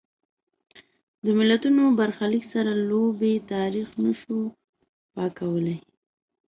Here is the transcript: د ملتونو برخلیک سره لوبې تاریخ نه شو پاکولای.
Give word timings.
د 1.25 1.27
ملتونو 1.39 1.83
برخلیک 1.99 2.43
سره 2.53 2.71
لوبې 2.89 3.33
تاریخ 3.53 3.87
نه 4.03 4.13
شو 4.21 4.39
پاکولای. 5.15 5.77